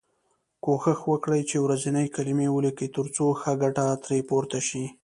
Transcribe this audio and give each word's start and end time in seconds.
کوښښ 0.63 0.99
وکړی 1.11 1.41
چې 1.49 1.57
ورځنۍ 1.65 2.07
کلمې 2.15 2.47
ولیکی 2.51 2.87
تر 2.95 3.05
څو 3.15 3.25
ښه 3.39 3.51
ګټه 3.63 3.85
ترې 4.03 4.19
پورته 4.29 4.59
شی. 4.67 4.85